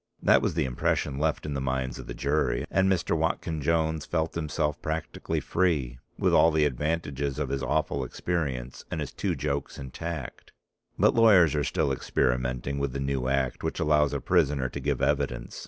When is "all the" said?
6.33-6.65